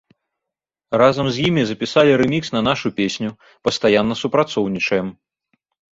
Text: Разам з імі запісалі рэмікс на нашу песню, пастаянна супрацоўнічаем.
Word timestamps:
Разам 1.01 1.27
з 1.35 1.43
імі 1.49 1.63
запісалі 1.71 2.17
рэмікс 2.21 2.49
на 2.55 2.61
нашу 2.69 2.87
песню, 3.01 3.29
пастаянна 3.69 4.15
супрацоўнічаем. 4.23 5.07